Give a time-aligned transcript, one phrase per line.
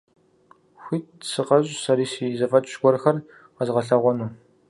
[0.81, 3.17] Хуит сыкъэщӀ сэри си зэфӀэкӀ гуэрхэр
[3.55, 4.29] къэзгъэлъэгъуэну.